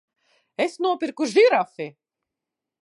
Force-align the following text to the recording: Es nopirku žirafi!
Es 0.65 0.77
nopirku 0.85 1.29
žirafi! 1.33 1.89